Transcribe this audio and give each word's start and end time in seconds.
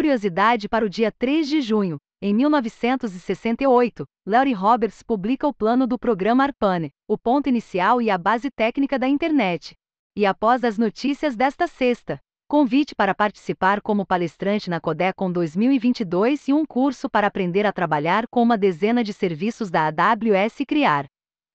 Curiosidade 0.00 0.66
para 0.66 0.82
o 0.82 0.88
dia 0.88 1.12
3 1.12 1.46
de 1.46 1.60
junho. 1.60 1.98
Em 2.22 2.32
1968, 2.32 4.06
Larry 4.26 4.54
Roberts 4.54 5.02
publica 5.02 5.46
o 5.46 5.52
plano 5.52 5.86
do 5.86 5.98
programa 5.98 6.42
ARPANE, 6.42 6.88
o 7.06 7.18
ponto 7.18 7.50
inicial 7.50 8.00
e 8.00 8.08
a 8.08 8.16
base 8.16 8.50
técnica 8.50 8.98
da 8.98 9.06
internet. 9.06 9.74
E 10.16 10.24
após 10.24 10.64
as 10.64 10.78
notícias 10.78 11.36
desta 11.36 11.66
sexta, 11.66 12.18
convite 12.48 12.94
para 12.94 13.14
participar 13.14 13.82
como 13.82 14.06
palestrante 14.06 14.70
na 14.70 14.80
Codecon 14.80 15.30
2022 15.30 16.48
e 16.48 16.54
um 16.54 16.64
curso 16.64 17.10
para 17.10 17.26
aprender 17.26 17.66
a 17.66 17.72
trabalhar 17.72 18.26
com 18.30 18.42
uma 18.42 18.56
dezena 18.56 19.04
de 19.04 19.12
serviços 19.12 19.70
da 19.70 19.86
AWS 19.88 20.64
criar 20.66 21.04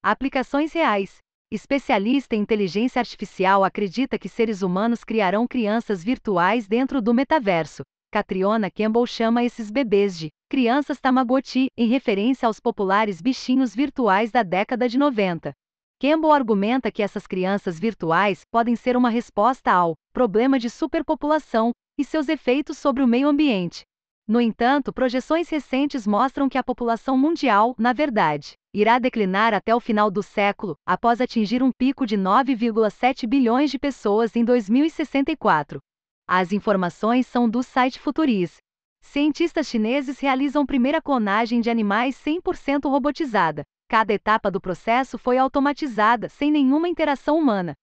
aplicações 0.03 0.71
reais. 0.71 1.17
Especialista 1.51 2.35
em 2.35 2.41
inteligência 2.41 2.99
artificial 2.99 3.63
acredita 3.63 4.19
que 4.19 4.29
seres 4.29 4.61
humanos 4.61 5.03
criarão 5.03 5.47
crianças 5.47 6.03
virtuais 6.03 6.67
dentro 6.67 7.01
do 7.01 7.11
metaverso. 7.11 7.81
Catriona 8.15 8.71
Campbell 8.71 9.05
chama 9.05 9.43
esses 9.43 9.69
bebês 9.69 10.17
de 10.17 10.29
crianças 10.49 11.01
Tamagotchi, 11.01 11.67
em 11.75 11.89
referência 11.89 12.47
aos 12.47 12.61
populares 12.61 13.19
bichinhos 13.19 13.75
virtuais 13.75 14.31
da 14.31 14.41
década 14.41 14.87
de 14.87 14.97
90. 14.97 15.51
Campbell 15.99 16.31
argumenta 16.31 16.89
que 16.89 17.03
essas 17.03 17.27
crianças 17.27 17.77
virtuais 17.77 18.43
podem 18.49 18.73
ser 18.73 18.95
uma 18.95 19.09
resposta 19.09 19.69
ao 19.69 19.95
problema 20.13 20.57
de 20.57 20.69
superpopulação 20.69 21.71
e 21.99 22.05
seus 22.05 22.29
efeitos 22.29 22.77
sobre 22.77 23.03
o 23.03 23.07
meio 23.07 23.27
ambiente. 23.27 23.83
No 24.25 24.39
entanto, 24.39 24.93
projeções 24.93 25.49
recentes 25.49 26.07
mostram 26.07 26.47
que 26.47 26.57
a 26.57 26.63
população 26.63 27.17
mundial, 27.17 27.75
na 27.77 27.91
verdade, 27.91 28.53
irá 28.73 28.97
declinar 28.97 29.53
até 29.53 29.75
o 29.75 29.81
final 29.81 30.09
do 30.09 30.23
século, 30.23 30.77
após 30.87 31.19
atingir 31.19 31.61
um 31.61 31.69
pico 31.69 32.05
de 32.05 32.17
9,7 32.17 33.27
bilhões 33.27 33.69
de 33.69 33.77
pessoas 33.77 34.37
em 34.37 34.45
2064. 34.45 35.81
As 36.27 36.51
informações 36.51 37.27
são 37.27 37.47
do 37.47 37.61
site 37.61 37.99
Futuris. 37.99 38.57
Cientistas 38.99 39.67
chineses 39.67 40.19
realizam 40.19 40.65
primeira 40.65 40.99
clonagem 40.99 41.61
de 41.61 41.69
animais 41.69 42.15
100% 42.15 42.89
robotizada. 42.89 43.63
Cada 43.87 44.11
etapa 44.11 44.49
do 44.49 44.59
processo 44.59 45.19
foi 45.19 45.37
automatizada, 45.37 46.27
sem 46.27 46.49
nenhuma 46.49 46.89
interação 46.89 47.37
humana. 47.37 47.75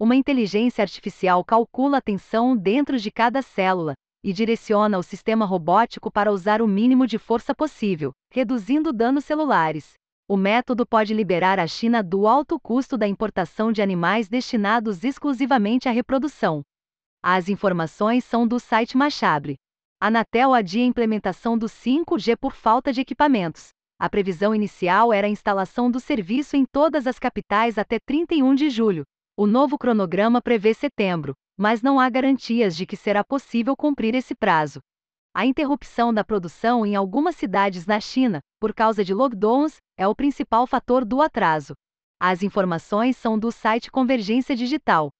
Uma 0.00 0.16
inteligência 0.16 0.80
artificial 0.80 1.44
calcula 1.44 1.98
a 1.98 2.00
tensão 2.00 2.56
dentro 2.56 2.98
de 2.98 3.10
cada 3.10 3.42
célula 3.42 3.92
e 4.24 4.32
direciona 4.32 4.96
o 4.96 5.02
sistema 5.02 5.44
robótico 5.44 6.10
para 6.10 6.32
usar 6.32 6.62
o 6.62 6.66
mínimo 6.66 7.06
de 7.06 7.18
força 7.18 7.54
possível, 7.54 8.12
reduzindo 8.32 8.94
danos 8.94 9.26
celulares. 9.26 9.92
O 10.26 10.38
método 10.38 10.86
pode 10.86 11.12
liberar 11.12 11.58
a 11.58 11.66
China 11.66 12.02
do 12.02 12.26
alto 12.26 12.58
custo 12.58 12.96
da 12.96 13.06
importação 13.06 13.70
de 13.70 13.82
animais 13.82 14.26
destinados 14.26 15.04
exclusivamente 15.04 15.86
à 15.86 15.92
reprodução. 15.92 16.62
As 17.22 17.50
informações 17.50 18.24
são 18.24 18.48
do 18.48 18.58
site 18.58 18.96
Machabre. 18.96 19.56
Anatel 20.00 20.54
adia 20.54 20.82
a 20.82 20.86
implementação 20.86 21.58
do 21.58 21.66
5G 21.66 22.34
por 22.34 22.54
falta 22.54 22.94
de 22.94 23.02
equipamentos. 23.02 23.68
A 23.98 24.08
previsão 24.08 24.54
inicial 24.54 25.12
era 25.12 25.26
a 25.26 25.30
instalação 25.30 25.90
do 25.90 26.00
serviço 26.00 26.56
em 26.56 26.64
todas 26.64 27.06
as 27.06 27.18
capitais 27.18 27.76
até 27.76 27.98
31 27.98 28.54
de 28.54 28.70
julho. 28.70 29.04
O 29.36 29.46
novo 29.46 29.76
cronograma 29.76 30.40
prevê 30.40 30.72
setembro, 30.72 31.34
mas 31.58 31.82
não 31.82 32.00
há 32.00 32.08
garantias 32.08 32.74
de 32.74 32.86
que 32.86 32.96
será 32.96 33.22
possível 33.22 33.76
cumprir 33.76 34.14
esse 34.14 34.34
prazo. 34.34 34.80
A 35.34 35.44
interrupção 35.44 36.14
da 36.14 36.24
produção 36.24 36.86
em 36.86 36.96
algumas 36.96 37.36
cidades 37.36 37.84
na 37.84 38.00
China, 38.00 38.40
por 38.58 38.72
causa 38.72 39.04
de 39.04 39.12
lockdowns, 39.12 39.76
é 39.94 40.08
o 40.08 40.16
principal 40.16 40.66
fator 40.66 41.04
do 41.04 41.20
atraso. 41.20 41.74
As 42.18 42.42
informações 42.42 43.18
são 43.18 43.38
do 43.38 43.52
site 43.52 43.90
Convergência 43.90 44.56
Digital. 44.56 45.10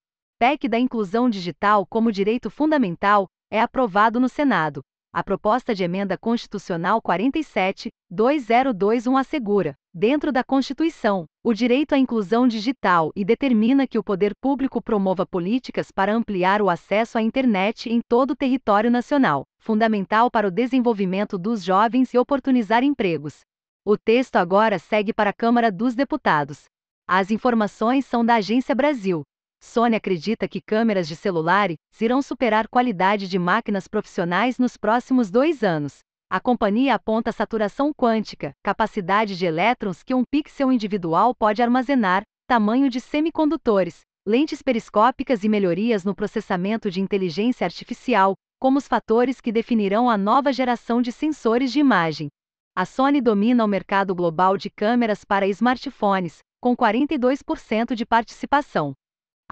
PEC 0.40 0.68
da 0.70 0.78
inclusão 0.78 1.28
digital 1.28 1.84
como 1.84 2.10
direito 2.10 2.48
fundamental 2.48 3.28
é 3.50 3.60
aprovado 3.60 4.18
no 4.18 4.26
Senado. 4.26 4.80
A 5.12 5.22
proposta 5.22 5.74
de 5.74 5.84
emenda 5.84 6.16
constitucional 6.16 7.02
47.2021 7.02 9.20
assegura, 9.20 9.74
dentro 9.92 10.32
da 10.32 10.42
Constituição, 10.42 11.26
o 11.44 11.52
direito 11.52 11.94
à 11.94 11.98
inclusão 11.98 12.48
digital 12.48 13.12
e 13.14 13.22
determina 13.22 13.86
que 13.86 13.98
o 13.98 14.02
poder 14.02 14.32
público 14.40 14.80
promova 14.80 15.26
políticas 15.26 15.90
para 15.90 16.14
ampliar 16.14 16.62
o 16.62 16.70
acesso 16.70 17.18
à 17.18 17.22
internet 17.22 17.90
em 17.90 18.00
todo 18.00 18.30
o 18.30 18.36
território 18.36 18.90
nacional, 18.90 19.44
fundamental 19.58 20.30
para 20.30 20.48
o 20.48 20.50
desenvolvimento 20.50 21.36
dos 21.36 21.62
jovens 21.62 22.14
e 22.14 22.18
oportunizar 22.18 22.82
empregos. 22.82 23.40
O 23.84 23.98
texto 23.98 24.36
agora 24.36 24.78
segue 24.78 25.12
para 25.12 25.28
a 25.28 25.34
Câmara 25.34 25.70
dos 25.70 25.94
Deputados. 25.94 26.64
As 27.06 27.30
informações 27.30 28.06
são 28.06 28.24
da 28.24 28.36
Agência 28.36 28.74
Brasil. 28.74 29.22
Sony 29.62 29.94
acredita 29.94 30.48
que 30.48 30.60
câmeras 30.60 31.06
de 31.06 31.14
celular 31.14 31.70
irão 32.00 32.20
superar 32.20 32.66
qualidade 32.66 33.28
de 33.28 33.38
máquinas 33.38 33.86
profissionais 33.86 34.58
nos 34.58 34.76
próximos 34.76 35.30
dois 35.30 35.62
anos. 35.62 35.98
A 36.28 36.40
companhia 36.40 36.94
aponta 36.94 37.30
saturação 37.30 37.92
quântica, 37.92 38.52
capacidade 38.64 39.36
de 39.36 39.46
elétrons 39.46 40.02
que 40.02 40.14
um 40.14 40.24
pixel 40.28 40.72
individual 40.72 41.34
pode 41.34 41.62
armazenar, 41.62 42.22
tamanho 42.48 42.90
de 42.90 43.00
semicondutores, 43.00 44.00
lentes 44.26 44.60
periscópicas 44.60 45.44
e 45.44 45.48
melhorias 45.48 46.04
no 46.04 46.14
processamento 46.14 46.90
de 46.90 47.00
inteligência 47.00 47.64
artificial, 47.64 48.34
como 48.58 48.78
os 48.78 48.88
fatores 48.88 49.40
que 49.40 49.52
definirão 49.52 50.10
a 50.10 50.18
nova 50.18 50.52
geração 50.52 51.00
de 51.00 51.12
sensores 51.12 51.70
de 51.72 51.78
imagem. 51.78 52.28
A 52.74 52.84
Sony 52.84 53.20
domina 53.20 53.64
o 53.64 53.68
mercado 53.68 54.14
global 54.14 54.56
de 54.56 54.68
câmeras 54.68 55.24
para 55.24 55.46
smartphones, 55.46 56.38
com 56.60 56.76
42% 56.76 57.94
de 57.94 58.06
participação. 58.06 58.94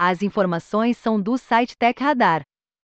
As 0.01 0.23
informações 0.23 0.97
são 0.97 1.21
do 1.21 1.37
site 1.37 1.75
Tech 1.77 2.01
Radar. 2.01 2.43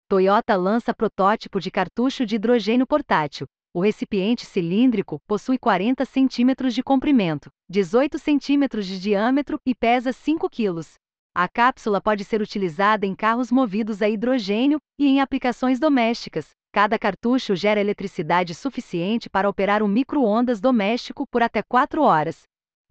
Toyota 0.09 0.55
lança 0.55 0.95
protótipo 0.95 1.59
de 1.59 1.69
cartucho 1.69 2.25
de 2.25 2.37
hidrogênio 2.37 2.87
portátil. 2.87 3.49
O 3.75 3.81
recipiente 3.81 4.47
cilíndrico 4.47 5.19
possui 5.27 5.59
40 5.59 6.05
centímetros 6.05 6.73
de 6.73 6.85
comprimento, 6.85 7.51
18 7.69 8.17
centímetros 8.17 8.87
de 8.87 9.01
diâmetro 9.01 9.59
e 9.67 9.75
pesa 9.75 10.13
5 10.13 10.49
quilos. 10.49 10.93
A 11.35 11.49
cápsula 11.49 12.01
pode 12.01 12.23
ser 12.23 12.41
utilizada 12.41 13.05
em 13.05 13.17
carros 13.17 13.51
movidos 13.51 14.01
a 14.03 14.09
hidrogênio 14.09 14.79
e 14.97 15.09
em 15.09 15.21
aplicações 15.21 15.81
domésticas. 15.81 16.51
Cada 16.73 16.97
cartucho 16.97 17.57
gera 17.57 17.81
eletricidade 17.81 18.55
suficiente 18.55 19.29
para 19.29 19.49
operar 19.49 19.83
um 19.83 19.89
micro-ondas 19.89 20.61
doméstico 20.61 21.27
por 21.27 21.43
até 21.43 21.61
4 21.61 22.03
horas. 22.03 22.43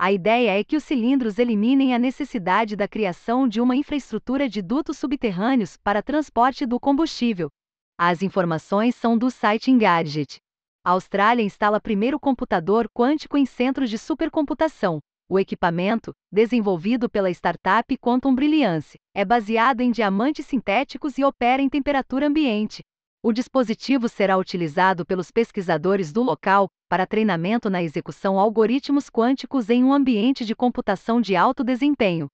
A 0.02 0.14
ideia 0.14 0.58
é 0.58 0.64
que 0.64 0.78
os 0.78 0.86
cilindros 0.86 1.38
eliminem 1.38 1.94
a 1.94 2.00
necessidade 2.00 2.74
da 2.74 2.88
criação 2.88 3.46
de 3.46 3.60
uma 3.60 3.76
infraestrutura 3.76 4.48
de 4.48 4.62
dutos 4.62 4.98
subterrâneos 4.98 5.76
para 5.76 6.02
transporte 6.02 6.66
do 6.66 6.80
combustível. 6.80 7.50
As 7.98 8.22
informações 8.22 8.96
são 8.96 9.18
do 9.18 9.30
site 9.30 9.70
Engadget. 9.70 10.38
A 10.86 10.92
Austrália 10.92 11.44
instala 11.44 11.82
primeiro 11.82 12.18
computador 12.18 12.90
quântico 12.94 13.38
em 13.38 13.46
centros 13.46 13.90
de 13.90 13.98
supercomputação. 13.98 15.00
O 15.30 15.38
equipamento, 15.38 16.14
desenvolvido 16.32 17.10
pela 17.10 17.30
startup 17.30 17.98
Quantum 17.98 18.34
Brilliance, 18.34 18.98
é 19.14 19.26
baseado 19.26 19.82
em 19.82 19.92
diamantes 19.92 20.46
sintéticos 20.46 21.18
e 21.18 21.26
opera 21.26 21.62
em 21.62 21.68
temperatura 21.68 22.26
ambiente. 22.26 22.84
O 23.22 23.34
dispositivo 23.34 24.08
será 24.08 24.38
utilizado 24.38 25.06
pelos 25.06 25.30
pesquisadores 25.30 26.14
do 26.14 26.24
local 26.24 26.70
para 26.88 27.06
treinamento 27.06 27.70
na 27.70 27.84
execução 27.84 28.40
algoritmos 28.40 29.10
quânticos 29.10 29.70
em 29.70 29.84
um 29.84 29.92
ambiente 29.92 30.46
de 30.46 30.56
computação 30.56 31.20
de 31.20 31.36
alto 31.36 31.62
desempenho. 31.62 32.30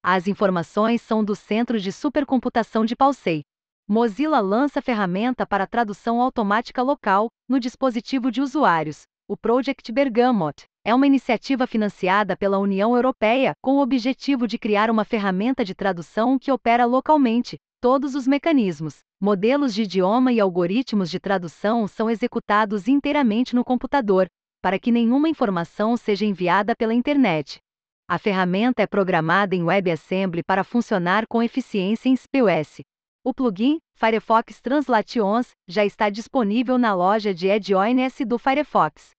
As 0.00 0.28
informações 0.28 1.02
são 1.02 1.24
do 1.24 1.34
Centro 1.34 1.80
de 1.80 1.90
Supercomputação 1.90 2.84
de 2.84 2.94
Palsei. 2.94 3.42
Mozilla 3.88 4.38
lança 4.38 4.80
ferramenta 4.80 5.44
para 5.44 5.66
tradução 5.66 6.22
automática 6.22 6.82
local 6.82 7.28
no 7.48 7.58
dispositivo 7.58 8.30
de 8.30 8.40
usuários. 8.40 9.02
O 9.26 9.36
Project 9.36 9.90
Bergamot 9.90 10.66
é 10.84 10.94
uma 10.94 11.06
iniciativa 11.06 11.66
financiada 11.66 12.36
pela 12.36 12.60
União 12.60 12.94
Europeia 12.94 13.54
com 13.60 13.78
o 13.78 13.82
objetivo 13.82 14.46
de 14.46 14.56
criar 14.56 14.88
uma 14.88 15.04
ferramenta 15.04 15.64
de 15.64 15.74
tradução 15.74 16.38
que 16.38 16.52
opera 16.52 16.84
localmente, 16.84 17.58
Todos 17.80 18.16
os 18.16 18.26
mecanismos, 18.26 18.98
modelos 19.20 19.72
de 19.72 19.82
idioma 19.82 20.32
e 20.32 20.40
algoritmos 20.40 21.08
de 21.08 21.20
tradução 21.20 21.86
são 21.86 22.10
executados 22.10 22.88
inteiramente 22.88 23.54
no 23.54 23.64
computador, 23.64 24.26
para 24.60 24.80
que 24.80 24.90
nenhuma 24.90 25.28
informação 25.28 25.96
seja 25.96 26.24
enviada 26.26 26.74
pela 26.74 26.92
internet. 26.92 27.60
A 28.08 28.18
ferramenta 28.18 28.82
é 28.82 28.86
programada 28.86 29.54
em 29.54 29.62
WebAssembly 29.62 30.42
para 30.42 30.64
funcionar 30.64 31.24
com 31.28 31.40
eficiência 31.40 32.08
em 32.08 32.16
SPOS. 32.16 32.80
O 33.22 33.32
plugin 33.32 33.78
Firefox 33.94 34.60
Translations 34.60 35.52
já 35.68 35.84
está 35.84 36.10
disponível 36.10 36.78
na 36.78 36.92
loja 36.92 37.32
de 37.32 37.48
add-ons 37.48 38.18
do 38.26 38.40
Firefox. 38.40 39.10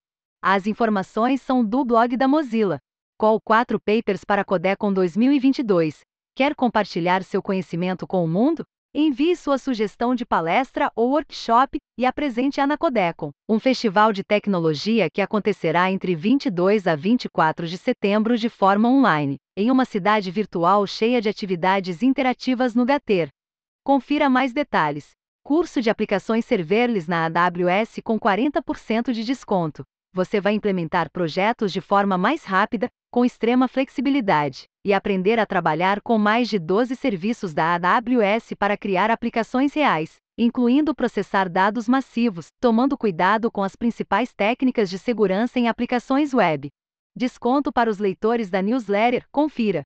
As 0.42 0.68
informações 0.68 1.42
são 1.42 1.64
do 1.64 1.86
blog 1.86 2.18
da 2.18 2.28
Mozilla. 2.28 2.80
Call 3.18 3.40
4 3.40 3.80
Papers 3.80 4.26
para 4.26 4.44
Codecon 4.44 4.92
2022. 4.92 6.02
Quer 6.40 6.56
compartilhar 6.56 7.22
seu 7.22 7.42
conhecimento 7.42 8.08
com 8.08 8.24
o 8.24 8.28
mundo? 8.28 8.64
Envie 8.96 9.36
sua 9.36 9.58
sugestão 9.58 10.16
de 10.16 10.26
palestra 10.26 10.90
ou 10.96 11.10
workshop 11.10 11.78
e 11.98 12.06
apresente-a 12.06 12.66
na 12.66 12.78
Codecon, 12.78 13.32
um 13.50 13.60
festival 13.60 14.14
de 14.14 14.24
tecnologia 14.24 15.10
que 15.10 15.22
acontecerá 15.22 15.92
entre 15.92 16.16
22 16.16 16.88
a 16.88 16.96
24 16.96 17.68
de 17.68 17.78
setembro 17.78 18.38
de 18.38 18.48
forma 18.48 18.88
online, 18.88 19.36
em 19.58 19.70
uma 19.70 19.84
cidade 19.84 20.32
virtual 20.32 20.88
cheia 20.88 21.20
de 21.20 21.28
atividades 21.28 22.02
interativas 22.02 22.74
no 22.74 22.86
Gater. 22.86 23.28
Confira 23.84 24.30
mais 24.30 24.54
detalhes 24.54 25.10
Curso 25.44 25.82
de 25.82 25.90
aplicações 25.90 26.46
serverless 26.46 27.10
na 27.10 27.26
AWS 27.26 28.00
com 28.02 28.18
40% 28.18 29.12
de 29.12 29.26
desconto. 29.26 29.84
Você 30.12 30.42
vai 30.42 30.54
implementar 30.54 31.12
projetos 31.12 31.72
de 31.72 31.82
forma 31.82 32.18
mais 32.18 32.44
rápida, 32.44 32.90
com 33.12 33.24
extrema 33.24 33.68
flexibilidade, 33.68 34.66
e 34.84 34.92
aprender 34.92 35.38
a 35.40 35.46
trabalhar 35.46 36.02
com 36.02 36.18
mais 36.18 36.50
de 36.50 36.58
12 36.58 36.96
serviços 36.96 37.54
da 37.54 37.76
AWS 37.76 38.54
para 38.58 38.76
criar 38.76 39.12
aplicações 39.12 39.74
reais, 39.74 40.16
incluindo 40.36 40.96
processar 40.96 41.48
dados 41.48 41.88
massivos, 41.88 42.48
tomando 42.60 42.98
cuidado 42.98 43.52
com 43.52 43.64
as 43.64 43.76
principais 43.76 44.34
técnicas 44.34 44.90
de 44.90 44.98
segurança 44.98 45.60
em 45.60 45.68
aplicações 45.68 46.34
web. 46.34 46.70
Desconto 47.16 47.72
para 47.72 47.90
os 47.90 48.00
leitores 48.00 48.50
da 48.50 48.62
newsletter, 48.64 49.26
confira. 49.32 49.84